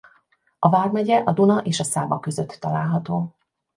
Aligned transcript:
A 0.59 0.69
vármegye 0.69 1.17
a 1.19 1.31
Duna 1.31 1.57
és 1.57 1.79
a 1.79 1.83
Száva 1.83 2.19
között 2.19 2.57
található. 2.59 3.35